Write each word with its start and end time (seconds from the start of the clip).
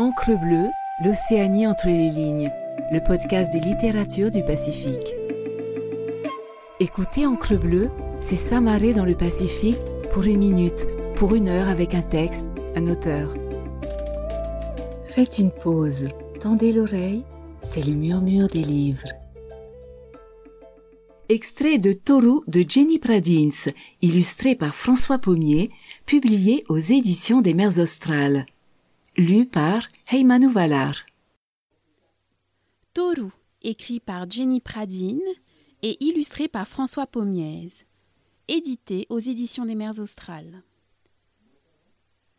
Encre 0.00 0.30
bleue, 0.30 0.70
l'Océanie 1.04 1.66
entre 1.66 1.88
les 1.88 2.08
lignes, 2.08 2.50
le 2.90 3.00
podcast 3.00 3.52
des 3.52 3.60
littératures 3.60 4.30
du 4.30 4.42
Pacifique. 4.42 5.14
Écoutez 6.80 7.26
Encre 7.26 7.58
bleue, 7.58 7.90
c'est 8.18 8.36
s'amarrer 8.36 8.94
dans 8.94 9.04
le 9.04 9.14
Pacifique 9.14 9.76
pour 10.10 10.22
une 10.22 10.38
minute, 10.38 10.86
pour 11.16 11.34
une 11.34 11.50
heure 11.50 11.68
avec 11.68 11.94
un 11.94 12.00
texte, 12.00 12.46
un 12.76 12.86
auteur. 12.86 13.34
Faites 15.04 15.38
une 15.38 15.50
pause, 15.50 16.08
tendez 16.40 16.72
l'oreille, 16.72 17.22
c'est 17.60 17.84
le 17.84 17.92
murmure 17.92 18.48
des 18.48 18.64
livres. 18.64 19.08
Extrait 21.28 21.76
de 21.76 21.92
Toru 21.92 22.40
de 22.46 22.64
Jenny 22.66 22.98
Pradins, 22.98 23.70
illustré 24.00 24.54
par 24.54 24.74
François 24.74 25.18
Pommier, 25.18 25.70
publié 26.06 26.64
aux 26.70 26.78
éditions 26.78 27.42
des 27.42 27.52
Mers 27.52 27.78
Australes. 27.78 28.46
Lu 29.16 29.44
par 29.44 29.88
Heimanu 30.10 30.50
Valar. 30.50 31.04
Toru, 32.94 33.30
écrit 33.60 33.98
par 33.98 34.30
Jenny 34.30 34.60
Pradine 34.60 35.20
et 35.82 36.02
illustré 36.02 36.46
par 36.46 36.66
François 36.66 37.08
Pommiez. 37.08 37.66
Édité 38.46 39.06
aux 39.10 39.18
éditions 39.18 39.64
des 39.64 39.74
Mers 39.74 39.98
Australes. 39.98 40.62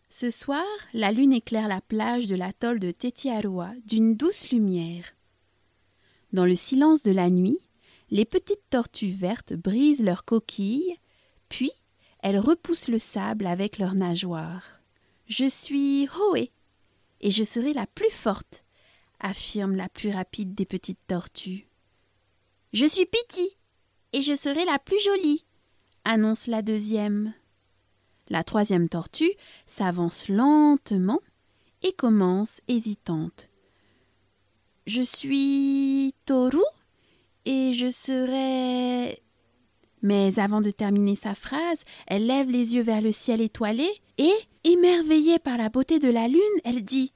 Ce 0.10 0.30
soir, 0.30 0.66
la 0.94 1.12
lune 1.12 1.34
éclaire 1.34 1.68
la 1.68 1.82
plage 1.82 2.28
de 2.28 2.36
l'atoll 2.36 2.80
de 2.80 2.92
Tetiaroa 2.92 3.74
d'une 3.86 4.16
douce 4.16 4.52
lumière. 4.52 5.14
Dans 6.32 6.46
le 6.46 6.56
silence 6.56 7.04
de 7.04 7.12
la 7.12 7.30
nuit, 7.30 7.60
les 8.12 8.26
petites 8.26 8.70
tortues 8.70 9.12
vertes 9.12 9.54
brisent 9.54 10.04
leurs 10.04 10.24
coquilles, 10.24 10.96
puis 11.50 11.72
elles 12.24 12.40
repoussent 12.40 12.88
le 12.88 13.00
sable 13.00 13.46
avec 13.46 13.78
leurs 13.78 13.96
nageoires. 13.96 14.80
Je 15.28 15.48
suis 15.48 16.10
Hoé, 16.18 16.52
et 17.22 17.32
je 17.32 17.44
serai 17.44 17.74
la 17.74 17.88
plus 17.88 18.12
forte, 18.12 18.66
affirme 19.20 19.76
la 19.76 19.90
plus 19.90 20.12
rapide 20.12 20.54
des 20.54 20.66
petites 20.66 21.06
tortues. 21.08 21.68
Je 22.74 22.86
suis 22.86 23.06
Piti, 23.06 23.58
et 24.14 24.22
je 24.22 24.36
serai 24.36 24.66
la 24.66 24.80
plus 24.80 25.00
jolie, 25.02 25.46
annonce 26.04 26.48
la 26.48 26.62
deuxième. 26.62 27.34
La 28.30 28.44
troisième 28.44 28.90
tortue 28.90 29.32
s'avance 29.66 30.28
lentement 30.28 31.20
et 31.84 31.92
commence 31.94 32.62
hésitante. 32.68 33.50
Je 34.88 35.02
suis 35.02 36.14
Toru 36.26 36.60
et 37.46 37.74
je 37.74 37.90
serai. 37.90 39.21
Mais 40.02 40.40
avant 40.40 40.62
de 40.62 40.72
terminer 40.72 41.16
sa 41.16 41.36
phrase, 41.36 41.84
elle 42.08 42.26
lève 42.26 42.50
les 42.50 42.76
yeux 42.76 42.82
vers 42.82 43.02
le 43.02 43.12
ciel 43.12 43.42
étoilé 43.42 43.88
et, 44.18 44.34
émerveillée 44.64 45.40
par 45.40 45.58
la 45.58 45.70
beauté 45.70 46.00
de 46.00 46.10
la 46.10 46.28
lune, 46.28 46.42
elle 46.64 46.84
dit 46.84 47.14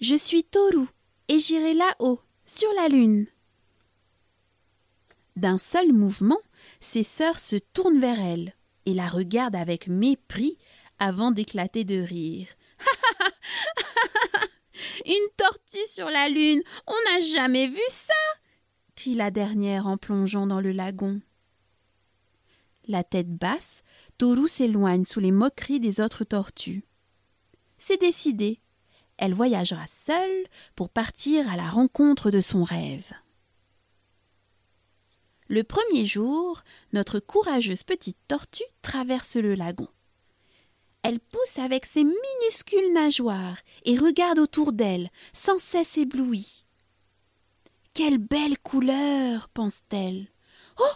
Je 0.00 0.14
suis 0.14 0.44
Toru 0.44 0.86
et 1.28 1.38
j'irai 1.38 1.74
là-haut, 1.74 2.20
sur 2.44 2.68
la 2.76 2.88
lune. 2.88 3.26
D'un 5.36 5.58
seul 5.58 5.92
mouvement, 5.92 6.40
ses 6.80 7.02
sœurs 7.02 7.38
se 7.38 7.56
tournent 7.56 8.00
vers 8.00 8.20
elle 8.20 8.54
et 8.86 8.94
la 8.94 9.06
regardent 9.06 9.56
avec 9.56 9.86
mépris 9.86 10.58
avant 10.98 11.30
d'éclater 11.30 11.84
de 11.84 12.00
rire. 12.00 12.48
Une 15.06 15.28
tortue 15.36 15.86
sur 15.86 16.10
la 16.10 16.28
lune, 16.28 16.62
on 16.86 17.10
n'a 17.10 17.20
jamais 17.20 17.66
vu 17.66 17.80
ça 17.88 18.14
crie 18.98 19.14
la 19.14 19.30
dernière 19.30 19.86
en 19.86 19.96
plongeant 19.96 20.48
dans 20.48 20.60
le 20.60 20.72
lagon. 20.72 21.20
La 22.88 23.04
tête 23.04 23.36
basse, 23.36 23.82
Toru 24.16 24.48
s'éloigne 24.48 25.04
sous 25.04 25.20
les 25.20 25.30
moqueries 25.30 25.78
des 25.78 26.00
autres 26.00 26.24
tortues. 26.24 26.84
C'est 27.76 28.00
décidé. 28.00 28.60
Elle 29.18 29.34
voyagera 29.34 29.86
seule 29.86 30.46
pour 30.74 30.88
partir 30.88 31.50
à 31.50 31.56
la 31.56 31.68
rencontre 31.68 32.30
de 32.30 32.40
son 32.40 32.64
rêve. 32.64 33.12
Le 35.48 35.64
premier 35.64 36.06
jour, 36.06 36.62
notre 36.92 37.20
courageuse 37.20 37.82
petite 37.82 38.18
tortue 38.26 38.64
traverse 38.80 39.36
le 39.36 39.54
lagon. 39.54 39.88
Elle 41.02 41.20
pousse 41.20 41.58
avec 41.58 41.84
ses 41.84 42.04
minuscules 42.04 42.92
nageoires 42.94 43.58
et 43.84 43.98
regarde 43.98 44.38
autour 44.38 44.72
d'elle, 44.72 45.10
sans 45.32 45.58
cesse 45.58 45.98
éblouie. 45.98 46.64
Quelle 47.92 48.18
belle 48.18 48.58
couleur 48.58 49.48
pense-t-elle. 49.48 50.28
Oh 50.78 50.94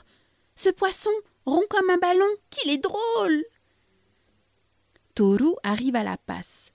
Ce 0.55 0.71
poisson, 0.71 1.11
rond 1.47 1.65
comme 1.69 1.91
un 1.91 1.99
ballon, 1.99 2.29
qu'il 2.51 2.71
est 2.71 2.79
drôle 2.79 3.45
Toru 5.15 5.55
arrive 5.63 5.97
à 5.97 6.05
la 6.05 6.17
passe. 6.17 6.73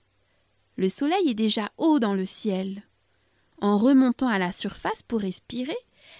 Le 0.76 0.88
soleil 0.88 1.30
est 1.30 1.34
déjà 1.34 1.70
haut 1.76 1.98
dans 1.98 2.14
le 2.14 2.24
ciel. 2.24 2.84
En 3.60 3.76
remontant 3.76 4.28
à 4.28 4.38
la 4.38 4.52
surface 4.52 5.02
pour 5.02 5.20
respirer, 5.20 5.76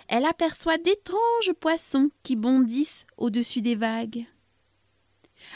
elle 0.08 0.24
aperçoit 0.24 0.78
d'étranges 0.78 1.52
poissons 1.60 2.10
qui 2.24 2.34
bondissent 2.34 3.06
au-dessus 3.16 3.62
des 3.62 3.76
vagues. 3.76 4.26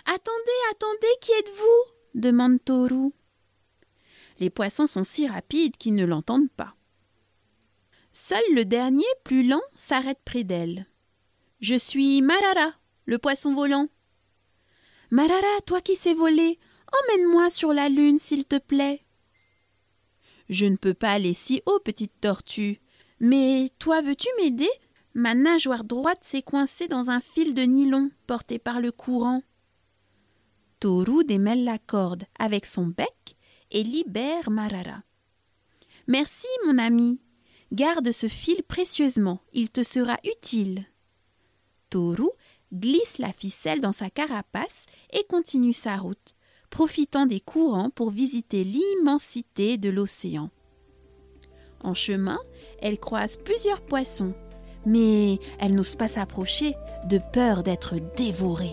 Attendez, 0.04 0.60
attendez, 0.70 1.18
qui 1.20 1.32
êtes-vous? 1.32 1.92
demande 2.14 2.64
Toru. 2.64 3.10
Les 4.38 4.50
poissons 4.50 4.86
sont 4.86 5.04
si 5.04 5.26
rapides 5.26 5.76
qu'ils 5.76 5.96
ne 5.96 6.04
l'entendent 6.04 6.50
pas. 6.50 6.76
Seul 8.12 8.42
le 8.54 8.64
dernier, 8.64 9.04
plus 9.24 9.46
lent, 9.46 9.62
s'arrête 9.74 10.20
près 10.24 10.44
d'elle. 10.44 10.86
Je 11.60 11.74
suis 11.74 12.22
Marara, 12.22 12.72
le 13.04 13.18
poisson 13.18 13.54
volant. 13.54 13.88
Marara, 15.10 15.60
toi 15.66 15.80
qui 15.80 15.94
sais 15.94 16.14
voler, 16.14 16.58
emmène-moi 17.04 17.50
sur 17.50 17.72
la 17.72 17.88
lune, 17.88 18.18
s'il 18.18 18.44
te 18.44 18.58
plaît. 18.58 19.04
Je 20.48 20.66
ne 20.66 20.76
peux 20.76 20.94
pas 20.94 21.12
aller 21.12 21.34
si 21.34 21.62
haut, 21.66 21.80
petite 21.80 22.20
tortue. 22.20 22.80
Mais 23.20 23.68
toi 23.78 24.00
veux-tu 24.00 24.28
m'aider? 24.38 24.70
Ma 25.14 25.34
nageoire 25.34 25.84
droite 25.84 26.24
s'est 26.24 26.42
coincée 26.42 26.88
dans 26.88 27.10
un 27.10 27.20
fil 27.20 27.54
de 27.54 27.62
nylon 27.62 28.10
porté 28.26 28.58
par 28.58 28.80
le 28.80 28.92
courant. 28.92 29.42
Toru 30.80 31.24
démêle 31.24 31.64
la 31.64 31.78
corde 31.78 32.24
avec 32.38 32.66
son 32.66 32.86
bec 32.86 33.36
et 33.70 33.82
libère 33.82 34.50
Marara. 34.50 35.02
Merci, 36.08 36.48
mon 36.66 36.78
ami. 36.78 37.20
Garde 37.70 38.10
ce 38.10 38.26
fil 38.26 38.62
précieusement, 38.62 39.40
il 39.52 39.70
te 39.70 39.82
sera 39.82 40.18
utile. 40.24 40.86
Glisse 42.72 43.18
la 43.18 43.32
ficelle 43.32 43.80
dans 43.80 43.92
sa 43.92 44.10
carapace 44.10 44.86
et 45.12 45.24
continue 45.24 45.72
sa 45.72 45.96
route, 45.96 46.34
profitant 46.70 47.26
des 47.26 47.40
courants 47.40 47.90
pour 47.90 48.10
visiter 48.10 48.64
l'immensité 48.64 49.76
de 49.76 49.90
l'océan. 49.90 50.50
En 51.84 51.94
chemin, 51.94 52.38
elle 52.80 52.98
croise 52.98 53.36
plusieurs 53.36 53.82
poissons, 53.82 54.34
mais 54.86 55.38
elle 55.58 55.74
n'ose 55.74 55.96
pas 55.96 56.08
s'approcher 56.08 56.74
de 57.08 57.20
peur 57.32 57.62
d'être 57.62 57.96
dévorée. 58.16 58.72